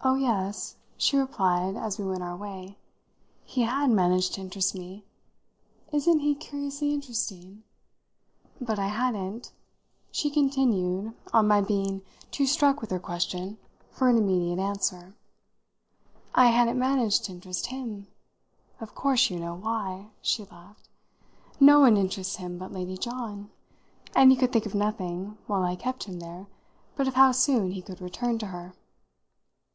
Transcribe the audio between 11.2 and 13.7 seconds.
on my being too struck with her question